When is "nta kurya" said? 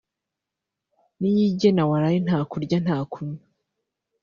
2.25-2.77